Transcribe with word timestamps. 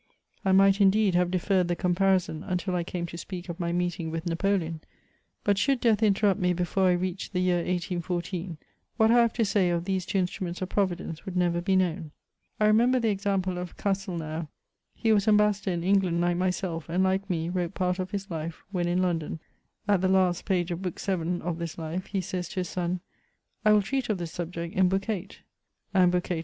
I 0.43 0.51
might 0.51 0.81
indeed 0.81 1.13
have 1.13 1.29
deferred 1.29 1.67
the 1.67 1.75
comparison 1.75 2.41
until 2.43 2.73
I 2.73 2.83
came 2.83 3.05
to 3.05 3.19
speak 3.19 3.49
of 3.49 3.59
my 3.59 3.71
meeting 3.71 4.09
with 4.09 4.25
Napoleon; 4.25 4.81
but 5.43 5.59
should 5.59 5.79
death 5.79 6.01
interrupt 6.01 6.39
me 6.39 6.53
before 6.53 6.87
I 6.87 6.93
reach 6.93 7.29
the 7.29 7.39
year 7.39 7.57
1814, 7.57 8.57
what 8.97 9.11
I 9.11 9.21
have 9.21 9.31
to 9.33 9.43
s^ 9.43 9.75
of 9.75 9.85
these 9.85 10.07
two 10.07 10.17
instruments 10.17 10.59
of 10.59 10.69
Providence 10.69 11.23
would 11.23 11.37
never 11.37 11.61
be 11.61 11.75
known; 11.75 12.09
I 12.59 12.65
re 12.65 12.71
member 12.71 12.99
the 12.99 13.11
example 13.11 13.59
of 13.59 13.77
Castelnau; 13.77 14.47
he 14.95 15.11
was 15.13 15.27
ambassador 15.27 15.69
in 15.69 15.83
England, 15.83 16.19
like 16.19 16.37
myself, 16.37 16.89
and, 16.89 17.03
like 17.03 17.29
me, 17.29 17.49
wrote 17.49 17.75
part 17.75 17.99
of 17.99 18.09
his 18.09 18.27
life 18.31 18.63
when 18.71 18.87
in 18.87 19.03
London; 19.03 19.39
at 19.87 20.01
the 20.01 20.07
last 20.07 20.45
page 20.45 20.71
of 20.71 20.81
Book 20.81 20.99
V 20.99 21.11
II. 21.11 21.41
of 21.41 21.59
this 21.59 21.77
life, 21.77 22.07
he 22.07 22.21
says 22.21 22.49
to 22.49 22.61
his 22.61 22.69
son:" 22.69 23.01
I 23.63 23.71
will 23.71 23.83
treat 23.83 24.09
of 24.09 24.17
this 24.17 24.31
subject 24.31 24.73
in 24.73 24.89
Book 24.89 25.05
VIII. 25.05 25.27
;*' 25.05 25.27
and 25.93 26.11
Book 26.11 26.25
VIII. 26.25 26.39